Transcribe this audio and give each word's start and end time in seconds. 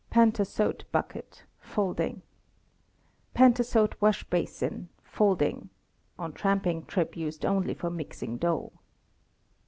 Pantasote 0.09 0.81
bucket, 0.91 1.43
folding. 1.59 2.23
Pantasote 3.35 3.93
wash 3.99 4.23
basin, 4.23 4.89
folding 5.03 5.69
(on 6.17 6.33
tramping 6.33 6.83
trip 6.85 7.15
used 7.15 7.45
only 7.45 7.75
for 7.75 7.91
mixing 7.91 8.37
dough). 8.37 8.73